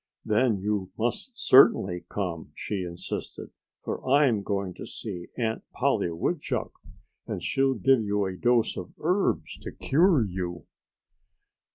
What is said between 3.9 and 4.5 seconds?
I'm